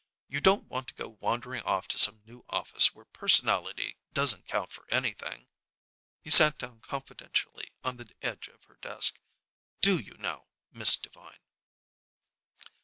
You 0.27 0.41
don't 0.41 0.67
want 0.67 0.87
to 0.87 0.95
go 0.95 1.09
wandering 1.21 1.61
off 1.61 1.87
to 1.89 1.99
some 1.99 2.23
new 2.25 2.43
office 2.49 2.91
where 2.95 3.05
personality 3.05 3.99
doesn't 4.13 4.47
count 4.47 4.71
for 4.71 4.87
anything." 4.91 5.47
He 6.23 6.31
sat 6.31 6.57
down 6.57 6.79
confidentially 6.81 7.69
on 7.83 7.97
the 7.97 8.09
edge 8.23 8.47
of 8.47 8.63
her 8.63 8.79
desk. 8.81 9.19
"Do 9.79 9.99
you, 9.99 10.17
now, 10.17 10.47
Miss 10.71 10.97
Devine?" 10.97 11.41